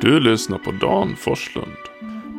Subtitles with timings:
[0.00, 1.76] Du lyssnar på Dan Forslund.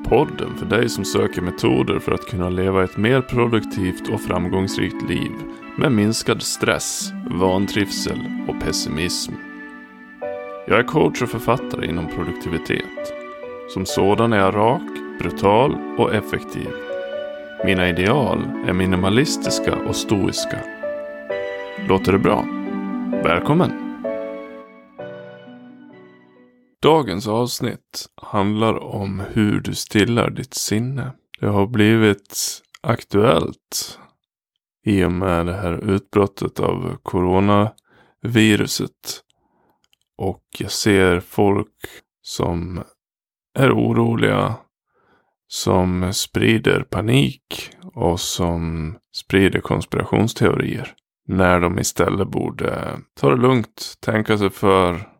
[0.09, 5.09] Podden för dig som söker metoder för att kunna leva ett mer produktivt och framgångsrikt
[5.09, 5.31] liv
[5.77, 9.33] med minskad stress, vantrivsel och pessimism.
[10.67, 13.13] Jag är coach och författare inom produktivitet.
[13.69, 16.69] Som sådan är jag rak, brutal och effektiv.
[17.65, 20.57] Mina ideal är minimalistiska och stoiska.
[21.87, 22.45] Låter det bra?
[23.23, 23.82] Välkommen!
[26.83, 31.11] Dagens avsnitt handlar om hur du stillar ditt sinne.
[31.39, 33.99] Det har blivit aktuellt
[34.85, 39.23] i och med det här utbrottet av coronaviruset.
[40.17, 41.75] Och jag ser folk
[42.21, 42.83] som
[43.59, 44.55] är oroliga,
[45.47, 50.93] som sprider panik och som sprider konspirationsteorier.
[51.27, 55.12] När de istället borde ta det lugnt, tänka sig för,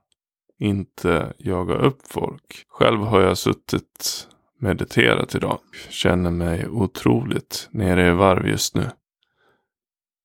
[0.63, 2.65] inte jaga upp folk.
[2.67, 4.27] Själv har jag suttit
[4.59, 5.59] mediterat idag.
[5.89, 8.89] Känner mig otroligt nere i varv just nu.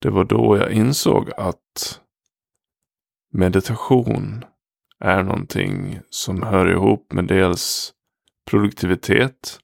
[0.01, 2.01] Det var då jag insåg att
[3.33, 4.45] meditation
[5.01, 7.93] är någonting som hör ihop med dels
[8.51, 9.61] produktivitet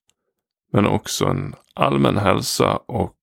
[0.73, 3.19] men också en allmän hälsa och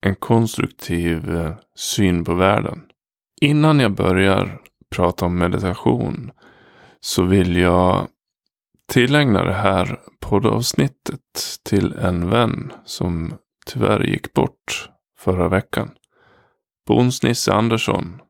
[0.00, 2.82] en konstruktiv syn på världen.
[3.40, 6.32] Innan jag börjar prata om meditation
[7.04, 8.08] så vill jag
[8.88, 11.20] tillägna det här poddavsnittet
[11.62, 13.34] till en vän som
[13.66, 15.90] tyvärr gick bort förra veckan.
[16.88, 18.20] Bons-Nisse Andersson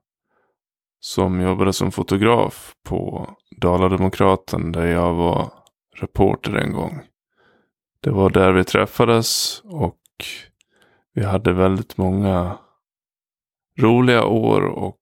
[1.01, 5.53] som jobbade som fotograf på Dala-Demokraten där jag var
[5.97, 7.01] reporter en gång.
[8.01, 9.98] Det var där vi träffades och
[11.14, 12.59] vi hade väldigt många
[13.81, 15.01] roliga år och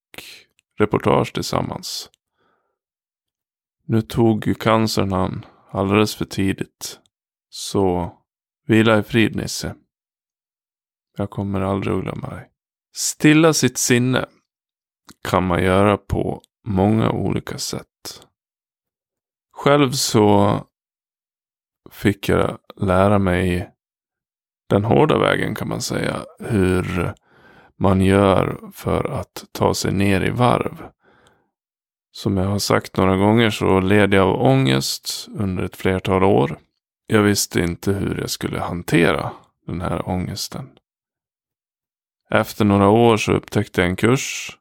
[0.78, 2.10] reportage tillsammans.
[3.90, 7.00] Nu tog ju cancern han alldeles för tidigt.
[7.48, 8.12] Så
[8.66, 9.74] vila i frid Nisse.
[11.16, 12.50] Jag kommer aldrig att glömma dig.
[12.96, 14.26] Stilla sitt sinne
[15.28, 18.26] kan man göra på många olika sätt.
[19.52, 20.60] Själv så
[21.90, 23.70] fick jag lära mig
[24.68, 26.24] den hårda vägen kan man säga.
[26.38, 27.14] Hur
[27.78, 30.90] man gör för att ta sig ner i varv.
[32.12, 36.58] Som jag har sagt några gånger så led jag av ångest under ett flertal år.
[37.06, 39.32] Jag visste inte hur jag skulle hantera
[39.66, 40.68] den här ångesten.
[42.30, 44.56] Efter några år så upptäckte jag en kurs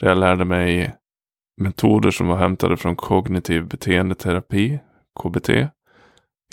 [0.00, 0.94] där jag lärde mig
[1.56, 4.78] metoder som var hämtade från kognitiv beteendeterapi,
[5.22, 5.48] KBT.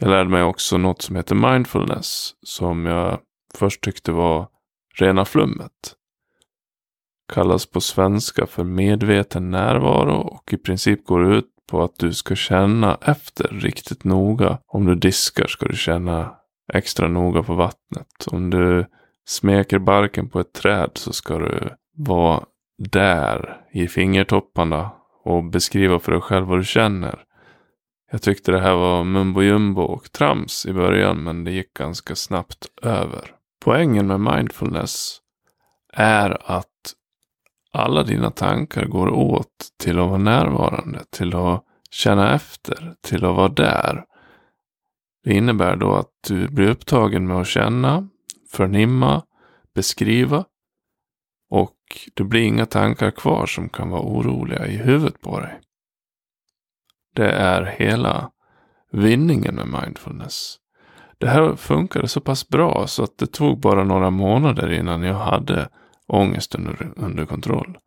[0.01, 3.19] Jag lärde mig också något som heter mindfulness som jag
[3.53, 4.47] först tyckte var
[4.95, 5.95] rena flummet
[7.33, 12.35] kallas på svenska för medveten närvaro och i princip går ut på att du ska
[12.35, 14.57] känna efter riktigt noga.
[14.67, 16.35] Om du diskar ska du känna
[16.73, 18.27] extra noga på vattnet.
[18.31, 18.85] Om du
[19.25, 22.43] smeker barken på ett träd så ska du vara
[22.77, 24.91] där i fingertopparna
[25.23, 27.23] och beskriva för dig själv vad du känner.
[28.11, 32.15] Jag tyckte det här var mumbo jumbo och trams i början men det gick ganska
[32.15, 33.31] snabbt över.
[33.65, 35.19] Poängen med mindfulness
[35.93, 36.72] är att
[37.73, 43.35] alla dina tankar går åt till att vara närvarande, till att känna efter, till att
[43.35, 44.05] vara där.
[45.23, 48.07] Det innebär då att du blir upptagen med att känna,
[48.51, 49.23] förnimma,
[49.75, 50.45] beskriva
[51.49, 51.77] och
[52.13, 55.59] det blir inga tankar kvar som kan vara oroliga i huvudet på dig.
[57.15, 58.31] Det är hela
[58.91, 60.57] vinningen med mindfulness.
[61.17, 65.15] Det här funkade så pass bra så att det tog bara några månader innan jag
[65.15, 65.69] hade
[66.13, 67.77] ångesten under, under kontroll.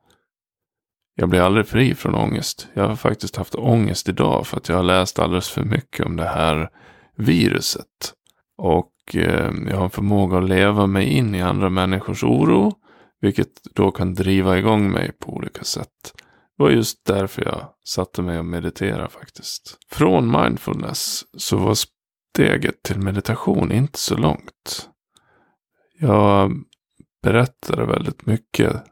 [1.15, 2.69] Jag blir aldrig fri från ångest.
[2.75, 6.17] Jag har faktiskt haft ångest idag för att jag har läst alldeles för mycket om
[6.17, 6.71] det här
[7.17, 8.15] viruset.
[8.59, 12.73] Och eh, jag har en förmåga att leva mig in i andra människors oro.
[13.21, 16.13] Vilket då kan driva igång mig på olika sätt.
[16.57, 19.79] Det var just därför jag satte mig och mediterade faktiskt.
[19.91, 24.89] Från mindfulness så var steget till meditation inte så långt.
[25.99, 26.53] Jag
[27.27, 28.83] berättade väldigt mycket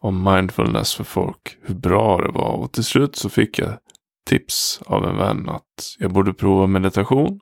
[0.00, 1.58] om mindfulness för folk.
[1.62, 2.52] Hur bra det var.
[2.52, 3.78] Och till slut så fick jag
[4.26, 7.40] tips av en vän att jag borde prova meditation.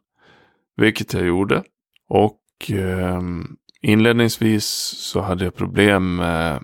[0.76, 1.62] Vilket jag gjorde.
[2.08, 3.20] Och eh,
[3.82, 4.66] inledningsvis
[4.99, 6.62] så hade jag problem med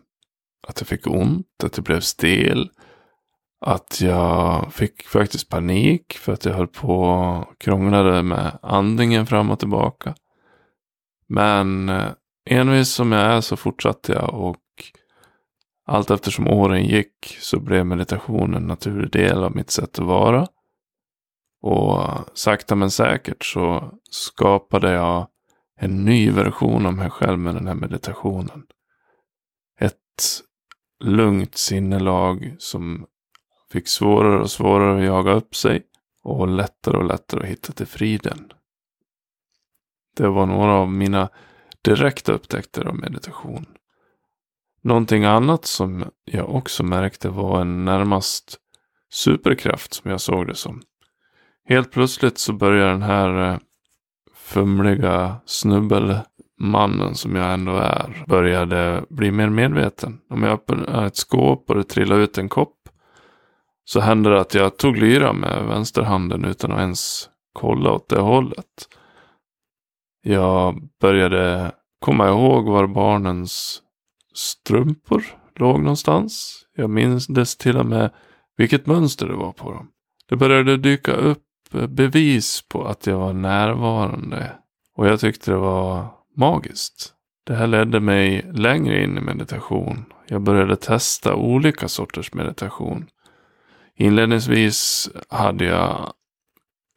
[0.67, 2.71] att jag fick ont, att jag blev stel.
[3.61, 9.51] Att jag fick faktiskt panik för att jag höll på och krånglade med andningen fram
[9.51, 10.15] och tillbaka.
[11.29, 12.11] Men eh,
[12.49, 14.57] envis som jag är så fortsatte jag och
[15.87, 20.47] allt eftersom åren gick så blev meditation en naturlig del av mitt sätt att vara.
[21.61, 22.05] Och
[22.35, 25.29] sakta men säkert så skapade jag
[25.81, 28.67] en ny version av mig själv med den här meditationen.
[29.81, 30.43] Ett
[31.05, 33.07] lugnt sinnelag som
[33.73, 35.83] fick svårare och svårare att jaga upp sig
[36.23, 38.53] och lättare och lättare att hitta till friden.
[40.17, 41.29] Det var några av mina
[41.85, 43.67] direkta upptäckter av meditation.
[44.83, 48.59] Någonting annat som jag också märkte var en närmast
[49.11, 50.83] superkraft som jag såg det som.
[51.65, 53.59] Helt plötsligt så börjar den här eh,
[54.35, 60.21] fumliga snubbelmannen som jag ändå är började bli mer medveten.
[60.31, 62.89] Om jag öppnar ett skåp och det trillar ut en kopp
[63.85, 68.21] så hände det att jag tog lyra med vänsterhanden utan att ens kolla åt det
[68.21, 68.89] hållet.
[70.29, 73.83] Jag började komma ihåg var barnens
[74.35, 76.65] strumpor låg någonstans.
[76.77, 78.11] Jag minns till och med
[78.57, 79.89] vilket mönster det var på dem.
[80.29, 81.45] Det började dyka upp
[81.89, 84.53] bevis på att jag var närvarande.
[84.97, 87.13] Och jag tyckte det var magiskt.
[87.47, 90.05] Det här ledde mig längre in i meditation.
[90.27, 93.07] Jag började testa olika sorters meditation.
[93.97, 96.13] Inledningsvis hade jag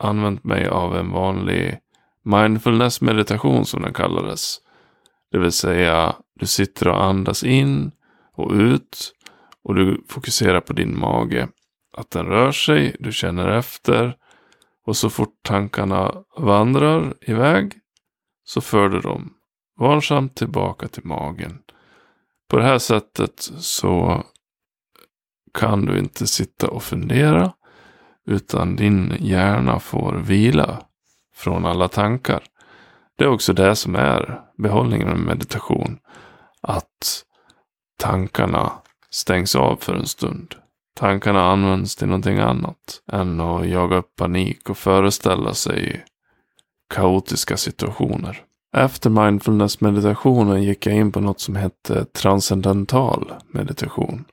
[0.03, 1.77] använt mig av en vanlig
[2.23, 4.57] mindfulness meditation som den kallades.
[5.31, 7.91] Det vill säga du sitter och andas in
[8.33, 9.13] och ut
[9.63, 11.47] och du fokuserar på din mage.
[11.97, 14.15] Att den rör sig, du känner efter
[14.85, 17.73] och så fort tankarna vandrar iväg
[18.43, 19.33] så för du dem
[19.79, 21.59] varsamt tillbaka till magen.
[22.49, 24.23] På det här sättet så
[25.53, 27.53] kan du inte sitta och fundera
[28.27, 30.83] utan din hjärna får vila
[31.41, 32.43] från alla tankar.
[33.17, 35.97] Det är också det som är behållningen med meditation.
[36.61, 37.23] Att
[37.99, 38.71] tankarna
[39.09, 40.55] stängs av för en stund.
[40.95, 46.05] Tankarna används till någonting annat än att jaga upp panik och föreställa sig
[46.93, 48.43] kaotiska situationer.
[48.77, 54.25] Efter mindfulness-meditationen gick jag in på något som hette transcendental meditation.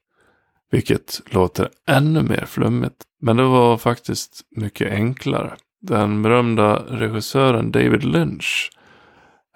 [0.70, 3.04] Vilket låter ännu mer flummigt.
[3.20, 5.56] Men det var faktiskt mycket enklare.
[5.80, 8.70] Den berömda regissören David Lynch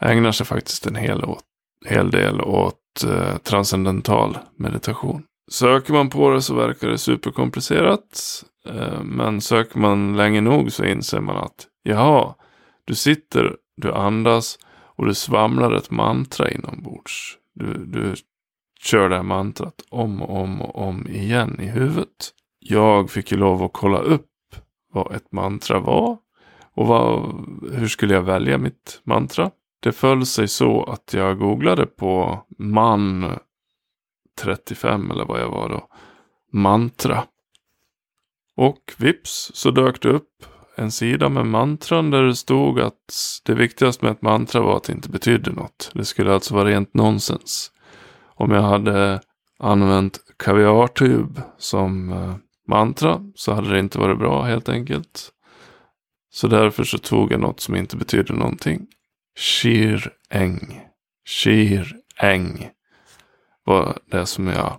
[0.01, 1.45] ägnar sig faktiskt en hel, åt,
[1.87, 5.23] hel del åt eh, transcendental meditation.
[5.51, 8.45] Söker man på det så verkar det superkomplicerat.
[8.69, 12.35] Eh, men söker man länge nog så inser man att jaha,
[12.85, 14.59] du sitter, du andas
[14.97, 17.37] och du svamlar ett mantra inombords.
[17.55, 18.15] Du, du
[18.83, 22.31] kör det här mantrat om och om och om igen i huvudet.
[22.59, 24.27] Jag fick ju lov att kolla upp
[24.93, 26.19] vad ett mantra var.
[26.75, 27.35] Och vad,
[27.73, 29.51] hur skulle jag välja mitt mantra?
[29.81, 33.33] Det föll sig så att jag googlade på man
[34.41, 35.89] 35 eller vad jag var då.
[36.53, 37.25] Mantra.
[38.57, 40.45] Och vips så dök det upp
[40.77, 44.85] en sida med mantran där det stod att det viktigaste med ett mantra var att
[44.85, 45.91] det inte betydde något.
[45.95, 47.73] Det skulle alltså vara rent nonsens.
[48.35, 49.21] Om jag hade
[49.59, 52.35] använt kaviartub som eh,
[52.73, 55.33] mantra så hade det inte varit bra helt enkelt.
[56.31, 58.87] Så därför så tog jag något som inte betyder någonting.
[59.39, 60.81] Shir eng.
[61.29, 62.69] Shir eng.
[63.65, 64.79] var det som jag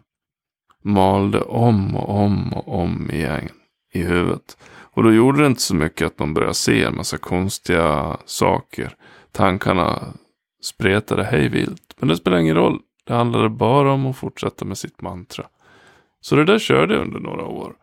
[0.84, 3.50] malde om och om och om igen
[3.94, 4.58] i huvudet.
[4.94, 8.96] Och då gjorde det inte så mycket att man började se en massa konstiga saker.
[9.32, 10.14] Tankarna
[10.62, 11.96] spretade hejvilt.
[11.98, 12.80] Men det spelar ingen roll.
[13.06, 15.46] Det handlade bara om att fortsätta med sitt mantra.
[16.22, 17.76] Så det där körde jag under några år.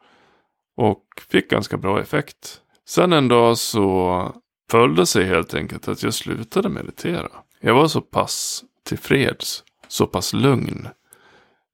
[0.81, 2.61] Och fick ganska bra effekt.
[2.87, 4.35] Sen en dag så
[4.71, 7.29] följde sig helt enkelt att jag slutade meditera.
[7.61, 10.89] Jag var så pass tillfreds, så pass lugn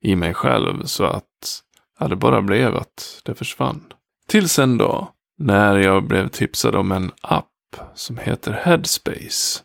[0.02, 1.62] i mig själv så att
[1.98, 3.92] ja, det bara blev att det försvann.
[4.28, 5.08] Tills en dag
[5.38, 9.62] när jag blev tipsad om en app som heter Headspace.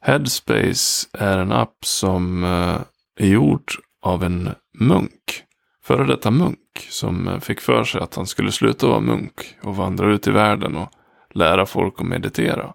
[0.00, 2.80] Headspace är en app som eh,
[3.18, 5.45] är gjord av en munk.
[5.86, 9.76] Före detta munk som eh, fick för sig att han skulle sluta vara munk och
[9.76, 10.88] vandra ut i världen och
[11.34, 12.74] lära folk att meditera.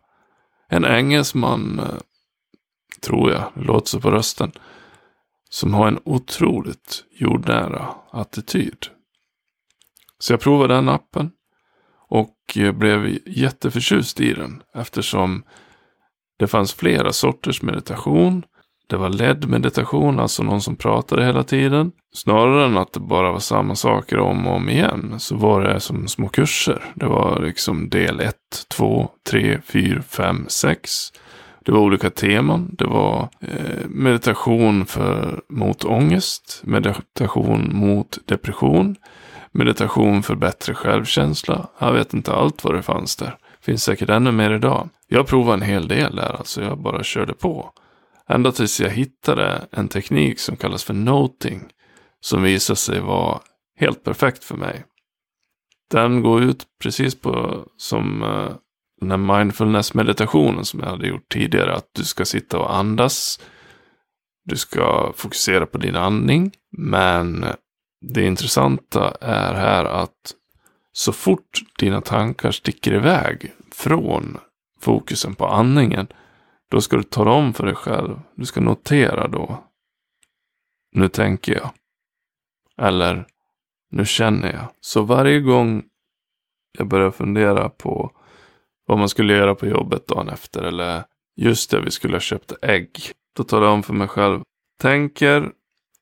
[0.70, 1.86] En engelsman, eh,
[3.02, 4.52] tror jag, det låter så på rösten,
[5.50, 8.88] som har en otroligt jordnära attityd.
[10.20, 11.32] Så jag provade den appen
[12.10, 15.44] och eh, blev jätteförtjust i den eftersom
[16.40, 18.44] det fanns flera sorters meditation.
[18.92, 21.92] Det var ledd meditation, alltså någon som pratade hela tiden.
[22.14, 25.80] Snarare än att det bara var samma saker om och om igen så var det
[25.80, 26.84] som små kurser.
[26.96, 28.36] Det var liksom del 1,
[28.68, 30.92] 2, 3, 4, 5, 6.
[31.66, 32.76] Det var olika teman.
[32.78, 38.96] Det var eh, meditation för, mot ångest, meditation mot depression,
[39.52, 41.68] meditation för bättre självkänsla.
[41.80, 43.38] Jag vet inte allt vad det fanns där.
[43.62, 44.90] Finns säkert ännu mer idag.
[45.08, 47.74] Jag provade en hel del där, alltså jag bara körde på.
[48.32, 51.64] Ända tills jag hittade en teknik som kallas för noting.
[52.20, 53.40] Som visade sig vara
[53.80, 54.86] helt perfekt för mig.
[55.92, 58.56] Den går ut precis på som eh,
[59.00, 61.76] den här mindfulness-meditationen som jag hade gjort tidigare.
[61.76, 63.40] Att du ska sitta och andas.
[64.46, 66.52] Du ska fokusera på din andning.
[66.78, 67.46] Men
[68.06, 70.34] det intressanta är här att
[70.94, 74.38] så fort dina tankar sticker iväg från
[74.82, 76.08] fokusen på andningen.
[76.72, 78.20] Då ska du tala om för dig själv.
[78.36, 79.64] Du ska notera då.
[80.92, 81.72] Nu tänker jag.
[82.78, 83.28] Eller
[83.90, 84.68] nu känner jag.
[84.82, 85.84] Så varje gång
[86.78, 88.12] jag börjar fundera på
[88.86, 90.64] vad man skulle göra på jobbet dagen efter.
[90.64, 91.04] Eller
[91.36, 93.12] just det, vi skulle ha köpt ägg.
[93.36, 94.42] Då talar jag om för mig själv.
[94.82, 95.52] Tänker.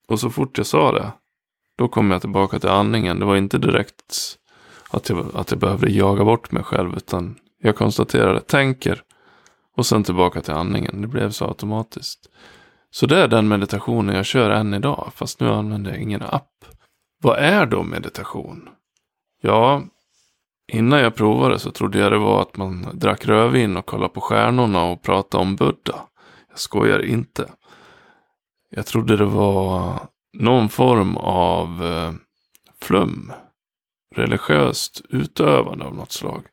[0.08, 1.12] Och så fort jag sa det.
[1.78, 3.20] Då kom jag tillbaka till andningen.
[3.20, 4.38] Det var inte direkt
[4.90, 6.98] att jag, att jag behövde jaga bort mig själv.
[6.98, 9.04] Utan jag konstaterade, tänker.
[9.80, 11.02] Och sen tillbaka till andningen.
[11.02, 12.30] Det blev så automatiskt.
[12.92, 15.12] Så det är den meditationen jag kör än idag.
[15.16, 16.66] Fast nu använder jag ingen app.
[17.22, 18.70] Vad är då meditation?
[19.42, 19.84] Ja,
[20.72, 24.22] innan jag provade så trodde jag det var att man drack rödvin och kollade på
[24.22, 26.00] stjärnorna och pratade om Buddha.
[26.50, 27.50] Jag skojar inte.
[28.70, 30.00] Jag trodde det var
[30.34, 32.14] någon form av eh,
[32.82, 33.32] flum.
[34.16, 36.46] Religiöst utövande av något slag.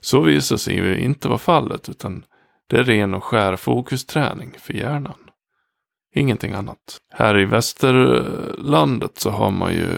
[0.00, 2.24] Så visade sig ju inte vara fallet utan
[2.66, 5.18] det är ren och skär fokusträning för hjärnan.
[6.14, 6.98] Ingenting annat.
[7.12, 9.88] Här i västerlandet så har man ju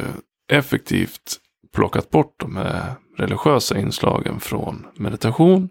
[0.53, 1.37] effektivt
[1.75, 5.69] plockat bort de här religiösa inslagen från meditation.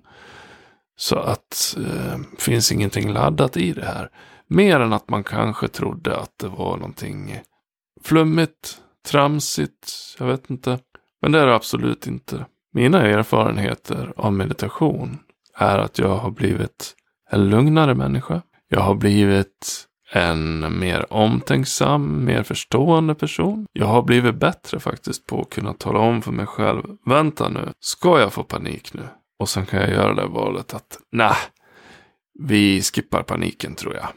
[0.97, 4.09] Så att eh, finns ingenting laddat i det här.
[4.47, 7.39] Mer än att man kanske trodde att det var någonting
[8.03, 10.79] flummigt, tramsigt, jag vet inte.
[11.21, 12.45] Men det är det absolut inte.
[12.73, 15.19] Mina erfarenheter av meditation
[15.57, 16.95] är att jag har blivit
[17.29, 18.41] en lugnare människa.
[18.69, 23.65] Jag har blivit en mer omtänksam, mer förstående person.
[23.73, 26.83] Jag har blivit bättre faktiskt på att kunna tala om för mig själv.
[27.05, 29.03] Vänta nu, ska jag få panik nu?
[29.39, 31.35] Och sen kan jag göra det valet att nej,
[32.39, 34.07] vi skippar paniken tror jag.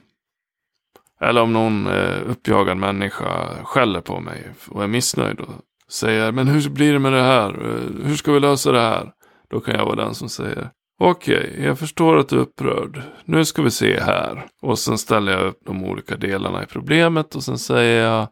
[1.28, 5.54] Eller om någon eh, uppjagad människa skäller på mig och är missnöjd och
[5.90, 7.48] säger men hur blir det med det här?
[7.48, 9.12] Eh, hur ska vi lösa det här?
[9.50, 10.70] Då kan jag vara den som säger
[11.02, 13.02] Okej, okay, jag förstår att du är upprörd.
[13.24, 14.46] Nu ska vi se här.
[14.62, 18.28] Och sen ställer jag upp de olika delarna i problemet och sen säger jag.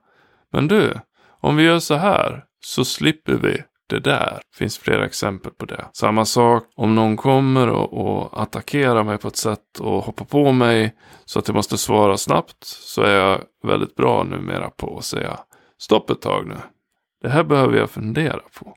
[0.52, 0.94] Men du,
[1.40, 4.40] om vi gör så här så slipper vi det där.
[4.50, 5.84] Det finns flera exempel på det.
[5.92, 10.52] Samma sak om någon kommer och, och attackerar mig på ett sätt och hoppar på
[10.52, 10.94] mig
[11.24, 12.64] så att jag måste svara snabbt.
[12.64, 15.38] Så är jag väldigt bra numera på att säga
[15.78, 16.56] stopp ett tag nu.
[17.22, 18.74] Det här behöver jag fundera på.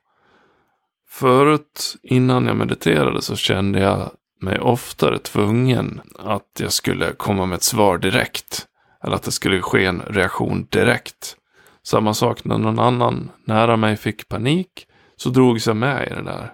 [1.11, 7.55] Förut, innan jag mediterade, så kände jag mig oftare tvungen att jag skulle komma med
[7.55, 8.67] ett svar direkt.
[9.03, 11.37] Eller att det skulle ske en reaktion direkt.
[11.83, 16.23] Samma sak när någon annan nära mig fick panik, så drogs jag med i det
[16.23, 16.53] där.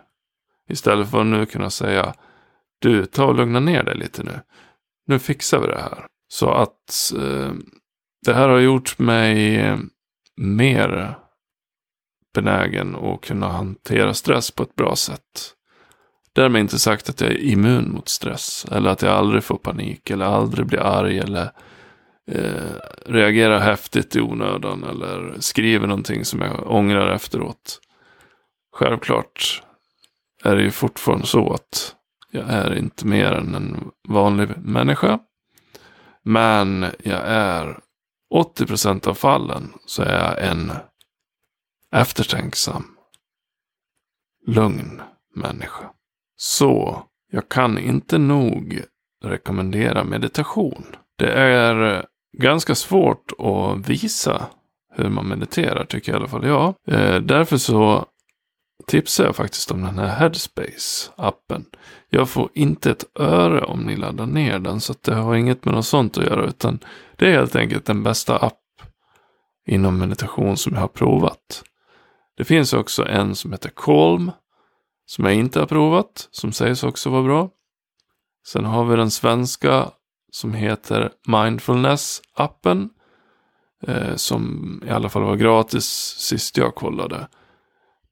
[0.70, 2.14] Istället för att nu kunna säga,
[2.80, 4.40] du, ta och lugna ner dig lite nu.
[5.08, 6.06] Nu fixar vi det här.
[6.28, 7.52] Så att eh,
[8.26, 9.78] det här har gjort mig eh,
[10.38, 11.18] mer
[12.42, 15.54] benägen att kunna hantera stress på ett bra sätt.
[16.34, 18.66] Därmed inte sagt att jag är immun mot stress.
[18.72, 20.10] Eller att jag aldrig får panik.
[20.10, 21.20] Eller aldrig blir arg.
[21.20, 21.52] Eller
[22.32, 22.72] eh,
[23.06, 24.84] reagerar häftigt i onödan.
[24.84, 27.80] Eller skriver någonting som jag ångrar efteråt.
[28.76, 29.64] Självklart
[30.44, 31.96] är det ju fortfarande så att
[32.32, 35.20] jag är inte mer än en vanlig människa.
[36.24, 37.80] Men jag är
[38.34, 40.72] 80% av fallen så är jag en
[41.96, 42.86] eftertänksam,
[44.48, 45.02] lugn
[45.36, 45.90] människa.
[46.38, 48.82] Så jag kan inte nog
[49.24, 50.86] rekommendera meditation.
[51.18, 52.06] Det är
[52.38, 54.48] ganska svårt att visa
[54.96, 56.74] hur man mediterar tycker jag i alla fall jag.
[56.88, 58.06] Eh, därför så
[58.88, 61.66] tipsar jag faktiskt om den här Headspace-appen.
[62.10, 65.74] Jag får inte ett öre om ni laddar ner den så det har inget med
[65.74, 66.80] något sånt att göra utan
[67.16, 68.62] det är helt enkelt den bästa app
[69.68, 71.64] inom meditation som jag har provat.
[72.38, 74.32] Det finns också en som heter Calm.
[75.06, 76.28] Som jag inte har provat.
[76.32, 77.50] Som sägs också vara bra.
[78.48, 79.92] Sen har vi den svenska
[80.32, 82.90] som heter Mindfulness-appen.
[83.88, 85.86] Eh, som i alla fall var gratis
[86.18, 87.28] sist jag kollade.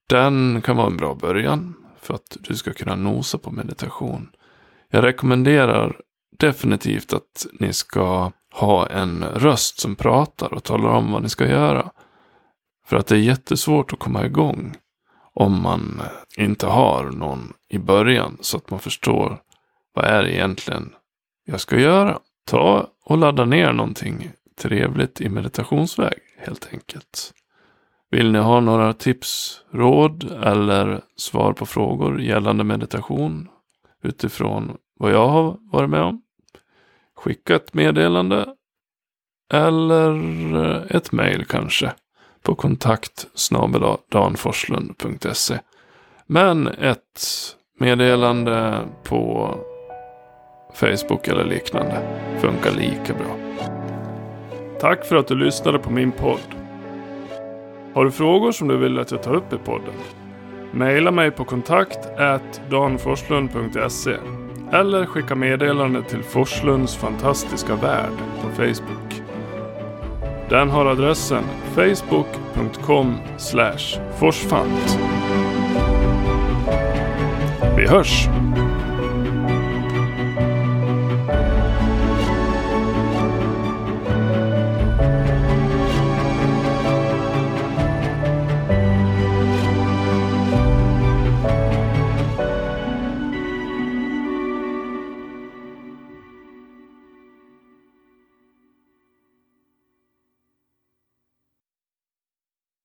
[0.09, 1.73] Den kan vara en bra början.
[2.01, 4.29] För att du ska kunna nosa på meditation.
[4.89, 6.01] Jag rekommenderar
[6.39, 11.47] definitivt att ni ska ha en röst som pratar och talar om vad ni ska
[11.47, 11.91] göra.
[12.85, 14.75] För att det är jättesvårt att komma igång
[15.33, 16.01] om man
[16.37, 19.41] inte har någon i början så att man förstår
[19.93, 20.93] vad är det egentligen
[21.45, 22.19] jag ska göra.
[22.45, 27.33] Ta och ladda ner någonting trevligt i meditationsväg helt enkelt.
[28.11, 33.49] Vill ni ha några tips, råd eller svar på frågor gällande meditation
[34.03, 36.21] utifrån vad jag har varit med om?
[37.15, 38.55] Skicka ett meddelande
[39.53, 41.93] eller ett mejl kanske
[42.45, 43.27] på kontakt
[44.09, 45.59] danforslund.se.
[46.27, 47.21] Men ett
[47.79, 49.55] meddelande på
[50.73, 52.01] Facebook eller liknande
[52.39, 53.37] funkar lika bra.
[54.79, 56.55] Tack för att du lyssnade på min podd.
[57.93, 59.93] Har du frågor som du vill att jag tar upp i podden?
[60.71, 61.99] Maila mig på kontakt
[62.69, 64.17] danforslund.se
[64.71, 69.24] eller skicka meddelande till Forslunds fantastiska värld på Facebook.
[70.49, 71.43] Den har adressen
[71.75, 73.17] facebook.com
[74.19, 74.99] forsfant.
[77.77, 78.27] Vi hörs!